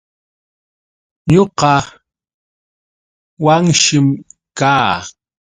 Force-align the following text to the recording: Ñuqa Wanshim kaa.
Ñuqa 1.33 1.73
Wanshim 3.45 4.07
kaa. 4.57 4.93